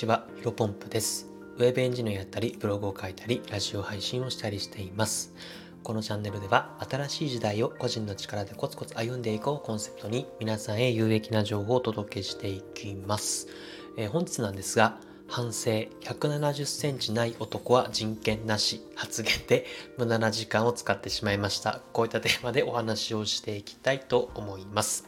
[0.00, 1.28] ちは、ヒロポンプです。
[1.58, 5.34] ウェブエンジニアやったり、ブログを書いたり、ラジオ配信をしたりしています。
[5.82, 13.48] このチャンネルでは、新しい時代を個人の力でコツコツ歩んでいこうコンセプトに、皆さんへ有益な情報をお届けしていきます。
[13.98, 14.98] えー本日なんですが、
[15.30, 15.70] 反省
[16.02, 19.64] 170センチない男は人権なし発言で
[19.96, 21.80] 無駄な時間を使ってしまいました。
[21.92, 25.06] こういったテーマでお話をしていきたいと思います。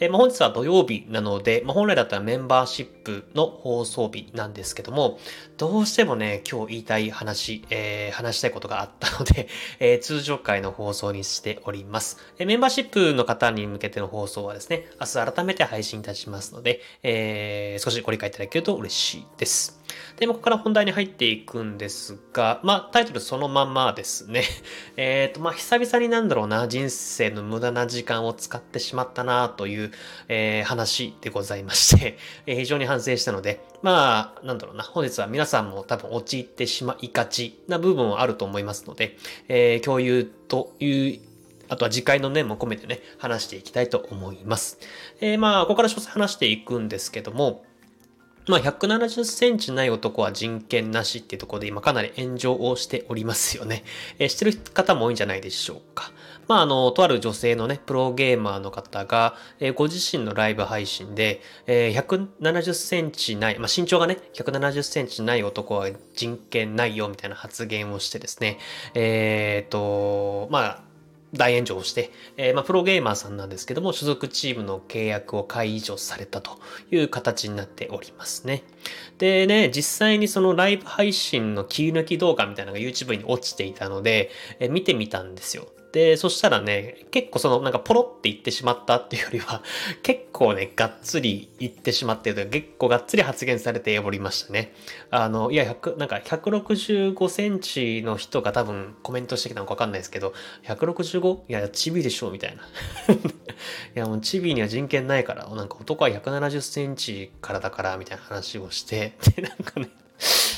[0.00, 5.18] えーまあ本日は土曜日なので、まあ、本来だったらメンバーシップの放送日なんですけども、
[5.56, 9.48] どうしてもね、今日言いたい話、えー話したいことがあったので、
[9.80, 19.53] えー通常回の放送にしております、えメンバーシップの方に向けての放送はですね、明日改めて配信いたしますので、え少しご理解いただけると嬉しいです。
[20.16, 24.44] で、ここから本題に入っていくんですが、まあ、タイトルそのまんまですね。
[24.96, 29.92] えっ、と、まあ、久々になんだろうな、人生の無駄な時間を使ってしまったな、という、
[30.28, 39.16] えー話でございまして、 えー非常に反省したので、まあ、なんだろうな、本日は皆さんも多分陥ってしまいがちな部分はあると思いますので、
[39.48, 41.20] えー共有という
[41.68, 44.78] あとは次回の念も込めてね、話していきたいと思います。
[45.20, 47.64] えーまあ、ここから詳細話していくんですけども、
[48.46, 53.84] まあ、170センチない男は人権なしっていうところで今かなり炎上をしておりますよね。
[54.18, 56.12] えー知ってる方も多いんじゃないでしょうか。
[56.46, 68.58] まあ、あの、とある女性のね、プロゲーマーの方が、えーご自身のライブ配信で、えー170センチない、まあ、身長がね、170センチない男は人権ないよみたいな発言をしてですね、
[68.94, 70.93] えっ、と、まあ、
[71.34, 76.58] 大炎上して、えーまあ、プロゲーマーさんなんですけども、所属チームの契約を解除されたと
[76.90, 78.62] いう形になっておりますね。
[79.18, 85.68] でね、実際にそのライブ配信の切り抜き動画みたいなのが YouTube に落ちていたので、えー見てみたんですよ。
[85.94, 89.62] で、そしたらね、結構そのなんかポロって言ってしまったっていうよりは、
[90.02, 94.74] 結構ね、がっつり言ってしまってるというか結構がっつり発言されておりましたね。
[95.12, 101.42] あの、いや、100なんか165センチの人が多分コメントしてきたのかわかんないですけど、165?
[101.48, 102.64] いや、チビでしょみたいな。
[103.14, 103.18] い
[103.94, 109.90] や、もうチビには人権ないから、なんか男は170センチからだから、みたいな話をして、で、なんかね、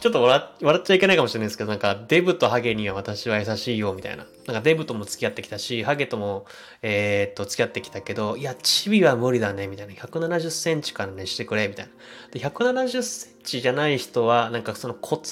[0.00, 4.24] ちょっと笑っちゃいけないかもしれないですけど、なんか、デブとハゲには私は優しいよ、みたいな。
[4.46, 6.46] なんか、デブとも付き合ってきたし、ハゲとも、
[6.80, 9.92] えーっと、付き合ってきたけど、いや、チビは無理だね、みたいな。
[9.92, 11.92] 170センチからね、してくれ、みたいな。
[12.32, 15.22] で、170センチじゃない人は、なんかその骨、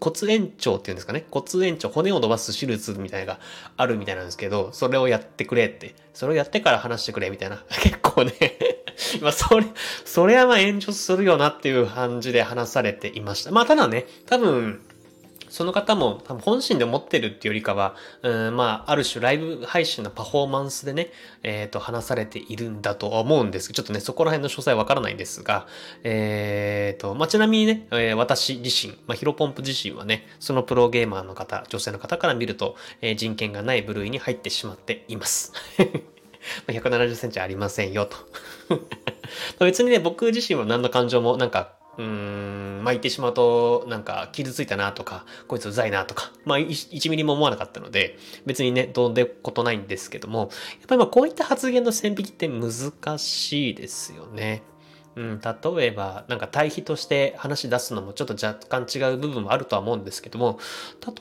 [0.00, 1.26] 骨延長っていうんですかね。
[1.30, 3.40] 骨延長、骨を伸ばす手術みたいなが
[3.76, 5.94] あるみたいなんですけど、それをやってくれって。
[6.14, 7.62] それをやってから話してくれ、みたいな。
[7.82, 8.32] 結構ね、
[9.20, 9.66] まあ、それ、
[10.04, 13.50] それはまあ炎上するよなっていう感じで話されていました。
[13.50, 14.80] まあ、ただね、多分、
[15.48, 21.10] その方も多分本心で思ってるっていうよりかは、うん、まあ、ある種ライブ配信のパフォーマンスでね、
[21.42, 25.66] えっ、と、話されているんだと思うんですけど、ちょっとね、そこら辺の詳細わからないんですが、
[26.02, 35.52] えっ、と、まあ、ちなみにね、えー私自身、まあ、ヒロポンプ自身はね、そのプロゲーマーの方、女性の方から見ると、え人権がない部類に入ってしまっています。
[36.66, 38.16] 170センチありませんよと。
[39.64, 50.48] 別にね、僕自身は何の感情もなんか、うーん、まあ言ってしまうと、なんか傷ついたなとか、こいつうざいなとか、まあ1ミリも思わなかったので、別にね、どうでことないんですけども、やっ
[50.88, 54.62] ぱりまあこういった発言の線引きって難しいですよね。
[55.16, 60.58] うん、例えば、なんか対比として話し出すのもちょっと若干違う部分もあるとは思うんですけども、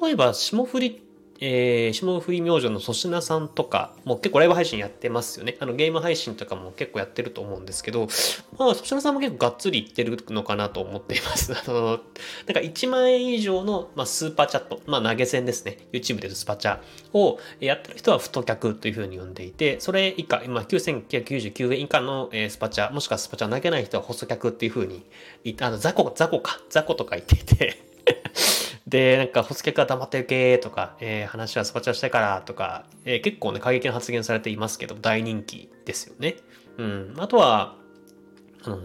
[0.01, 1.01] 例えば、霜降り
[1.39, 5.57] えー、霜降り明星の粗品さんとか、もう結構ライブ配信やってますよね。
[5.59, 8.07] あの、ゲーム配信とかも結構やってると思うんですけど、
[8.57, 11.53] まあ、粗品さんも結構がっつりいってるのかなと思っています。
[11.57, 12.01] あの、なんか
[12.61, 15.79] 1万円以上の、まあ、スーパーチャット、まあ、投げ銭ですね。
[15.91, 16.79] YouTube で言うとスパチャ
[17.13, 25.03] をやってる人は太客というふうに呼んでいて、それ以下、今、9999円以下の、えースパチャ、もしくはスパチャ投げない人は細客っていうふうに、
[25.59, 27.94] あの、雑魚、雑魚か、雑魚とか言っていて、
[28.95, 36.37] で、なんか、ホス客は黙って受けとか、えー話はスパチャしたからとか、えー結構ね、過激な発言されていますけど、大人気ですよね。
[36.77, 37.13] うん。
[37.17, 37.75] あとは、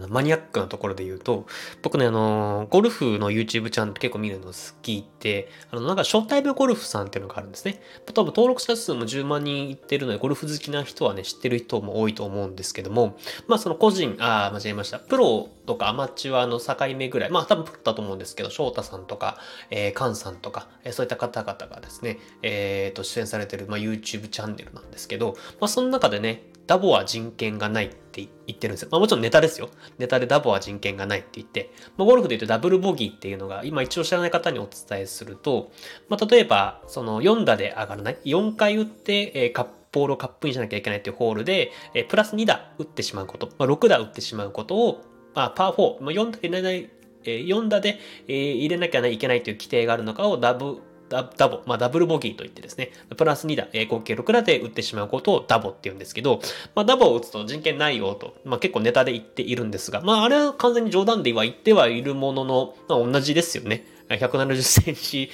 [0.09, 1.45] マニアックなところで言うと、
[1.81, 7.81] 僕ね、あの、ゴルフの YouTube チャンネル結構見るの好きで、あの、なんか、招待部ゴルフさんっていうのがあるんですね。
[8.13, 13.17] 多分登録者数も10万人いってるので、ゴルフ好きな人はね、知ってる人も多いと思うんですけども、
[13.47, 14.99] まあ、その個人、ああ、間違えました。
[14.99, 19.37] プロとかアマチュアの境目ぐらい、まあ、多分プロだと思うんですけど、翔太さんとか、
[19.69, 28.89] えー、カンさんとか、えーそういった方々がですね、えっ、と、出演されてる、まあ、YouTube チャンネルなんですけど、まあ、その中でね、ダボは人権がないって言ってるんですよ。
[28.93, 29.69] まあもちろんネタですよ。
[29.97, 35.69] ネタでダボは人権がないって言って、まあ、ゴルフで言うとダブルボギーっていうのが、今一応知らない方にお伝えすると、
[36.07, 45.01] まあ例えば、その4打で上がらない？4回打って、えーカップボールをカップインしなきゃいけないっていうホールで、えプラス2打打ってしまうこと、まあ、6打打ってしまうことを、
[45.35, 46.89] まあ、パー4、まあ、4打入れない
[47.23, 56.39] えー、4打で、えー、入れなきゃいけないという規定があるのかをダブ、ダダボ、まあ、ダブルボギーといってですね、プラス2打、えー、合計6打で打ってしまうことをダボって言うんですけど、
[56.73, 63.85] まあ、ダボを打つと人権ないよと、まあ、結構ネタで言っているんですが、まあ、あれは完全に冗談では言ってはいるものの、まあ、同じですよね。
[64.09, 65.29] 170センチ、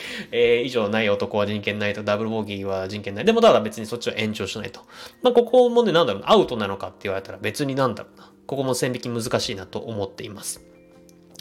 [0.66, 3.26] 以上ない男は人権ないと、ダブルボギーは人権ない。
[3.26, 4.82] でも、ただ別にそっちは延長しないと。
[5.24, 8.32] まあ、ここもね、なんだろうアウトなのかって言われたら別になんだろうな。
[8.46, 10.77] ここも線引き難しいなと思っています。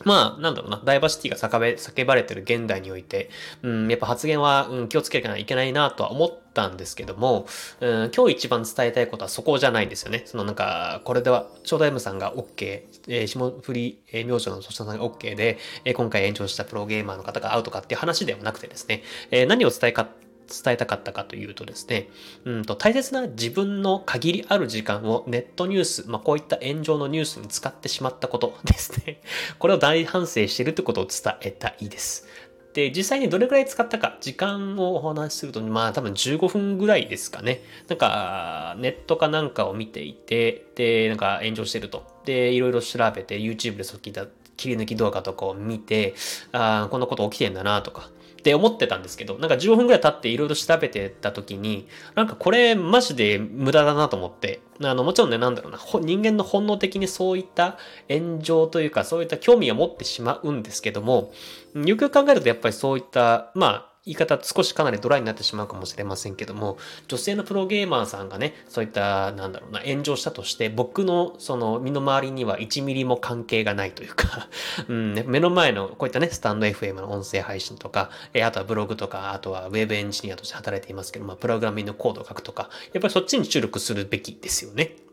[0.05, 3.31] まあ、なんだろうな、ダイバーシティが叫ばれてる現代において、
[3.63, 7.47] うん、やっぱ発言は、うん、気をつけなきゃいけないなとは思ったんですけども、
[7.81, 10.23] うん、今日一番伝えたいことはそこじゃないんですよね。
[10.27, 20.09] そのなんか、これでは、ショーダイムさんが OK、えー、霜降り、えー、明星の粗品さんが OK で、えー、今回延長したプロゲーマーの方がアウトかっていう話ではなくてですね、えー、何を伝えか
[20.47, 22.09] 伝えたかったかというとですね、
[22.45, 29.21] うんと大切な自分の限りある時間をネットニュース、まあ、こういった炎上のニュースに使ってしまったことですね。
[29.59, 32.29] これを大反省しているということを伝えたいです。
[32.77, 37.63] で、実際にどれくらい使ったか、時間をお話しすると、まあ多分15分ぐらいですかね。
[37.89, 42.05] なんか、ネットかなんかを見ていて、で、なんか炎上してると。
[42.27, 44.27] で、いろいろ調べて、YouTube でそっ聞いた
[44.59, 46.15] 切り抜き動画とかを見て、
[46.53, 48.11] ああ、こんなこと起きてんだなとか、
[48.47, 57.77] って思ってたんですけど、なんか15分くらい経っていろいろ調べてた時に、なんかこれマジで無駄だなと思って、あの、もちろんね、なんだろうな、人間の本能的にそういった
[58.09, 61.33] 炎上というか、そういった興味を持ってしまうんですけども、
[61.75, 74.49] よく考えるとやっぱりそういった、まあ、言い方少しかなりドライになってしまうかもしれませんけども、女性のプロゲーマーさんがね、そういった、なんだろうな、炎上したとして、僕のその身の回りには1ミリも関係がないというか
[74.89, 85.06] うん、目の前のこういったね、スタンド FM の音声配信とか、えあとはブログとか、あとはウェブエンジニアとして働いていますけど、まあ、プログラミングのコードを書くとか、やっぱりそっちに注力するべきですよね。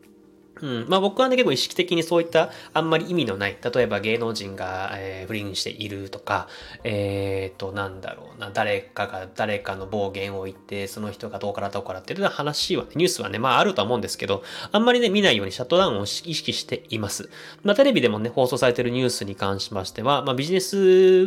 [0.60, 0.86] うん。
[0.88, 6.48] まあ僕はね、結構意識的にそういったあんまり意味のない、例えば芸能人が、えー、不倫しているとか、
[6.84, 14.42] えーと、なんだろうな、誰かが誰かの暴言を言って、その人がどうからどうからっていう話は、ね、ニュースはね、まああるとは思うんですけど、
[14.72, 17.30] あんまりね、見ないようにシャットダウンを意識しています。
[17.62, 20.76] まあテレビでもね、放送されてるニュースに関しましては、まあビジネス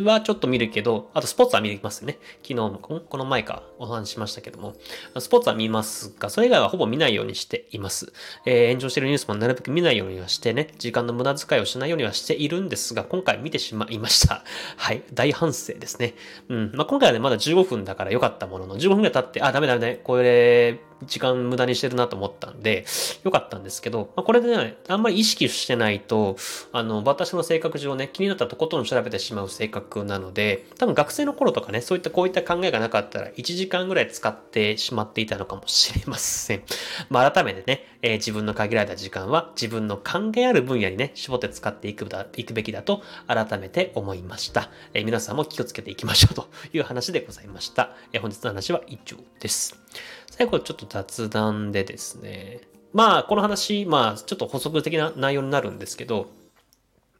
[0.04, 2.18] はちょっと見るけど、あとスポーツは見ますね。
[2.42, 4.74] 昨日も、この前かお話ししましたけども、
[5.18, 8.12] スポーツは見ますが、それ以外はほぼ見ないようにしています。
[8.44, 14.44] えー、炎上してるニュースもなるべく見ないようにはしてね、時間の無駄遣いをしないようにはしているんですが、今回見てしまいました。
[14.76, 15.02] はい。
[15.12, 16.14] 大反省ですね。
[16.48, 16.72] うん。
[16.74, 22.84] まあ、今回はね、まだ15分だから良かったものの、15分が経って、あ、ダメダメダメ、これ、時間無駄にしてるなと思ったんで、
[23.24, 26.36] 良かったんですけど、まあ、これでね、あんまり意識してないと、
[26.72, 36.62] あの、私の性格上ね、気になったとことん調べてしまう性格なので、多分学生の頃とかね、そういったこういった考えがなかったら、1時間ぐらい使ってしまっていたのかもしれません。
[37.10, 44.70] まあ、改めてね、えー、自分の限られた時間は自分の関係ある分野にね、絞って使っていくだいくべきだと改めて思いました。
[44.94, 47.90] えー、皆さんも気をつけていきましょうという話でございました。
[48.12, 49.87] えー、本日の話は以上です。
[50.30, 52.60] 最後ちょっと雑談でですね。
[52.92, 56.30] まあ、この話、まあ、ちょっと補足的な内容になるんですけど、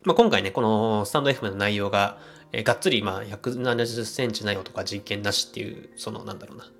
[0.05, 2.19] まあ、今回ね、このスタンド FM の内容が、
[2.53, 6.70] えー、がっつり、まあ、170センチ内容とか実験なしっていう、その、なんだろうな、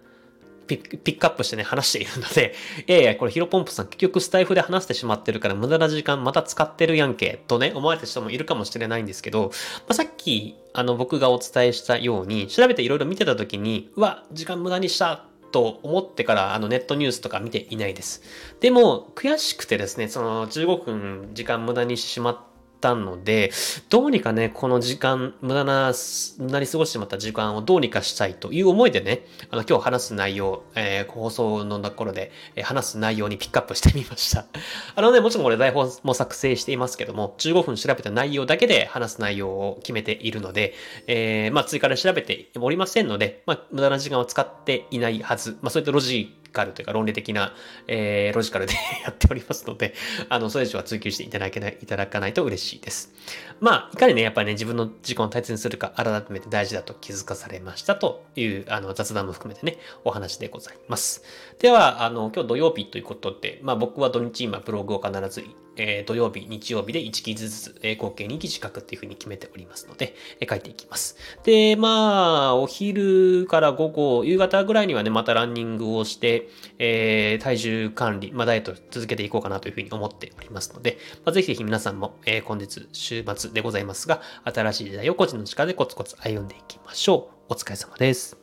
[0.69, 2.55] ピックアップしてね、話しているので、
[2.87, 18.23] いやいや、これヒロポンプさん結局スタイフで話してしまってるから無駄な時間また使ってるやんけ、とね、思われた人もいるかもしれないんですけど、まあ、さっき、あの、僕がお伝えしたように、調べていろいろ見てた時に、うわ、時間無駄にしたと思ってからあのネットニュースとか見ていないです。
[18.61, 22.39] でも、悔しくてですね、その15分時間無駄にしてしまっ
[22.81, 23.51] たので、
[23.89, 25.93] どうにかね、この時間、無駄な、
[26.39, 34.47] 無駄に過ごしてしまった時間をどうにかしたいという思いでね、あの、今日話す内容、えー、放送のところで、えー、話す内容にピックアップしてみました。
[34.95, 40.75] あのね、もちろんこれ台本も作成していますけども、15分調べた内容だけで話す内容を決めているので、
[41.07, 47.55] えー、まあ、追加で調べておりませんので、まあ、無駄な時間を使っていないはず、まあ、そういったロジカルというか論理的な、
[47.87, 48.75] えー、ロジカルで
[49.05, 49.95] やっておりますので、
[50.29, 53.13] あの、それ以上は追求していただけない、いただかないと嬉しいです。
[53.61, 61.23] まあ、いかにね、やっぱりね、自分の時間を大切にするか、改めて大事だと気づかされましたという、あの、雑談も含めてね、お話でございます。
[61.59, 65.45] では、あの、今日土曜日ということで、まあ僕は土日今ブログを必ず
[65.79, 71.17] えー、土曜日、日曜日で1記ずつ、えー、合計2記字書くっていうふうに決めておりますので、えー、書いていきます。
[71.45, 87.53] で、まあ、お昼から午後、夕方ぐらいにはね、またランニングをして、えー、体重管理、まあ、ダイエット続けていこうかなというふうに思っておりますので、まあ、ぜひぜひ皆さんも、えー、本日週末でございますが、新しい時代を個人の力でコツコツ歩んでいきましょう。
[87.53, 88.37] お疲れ様です。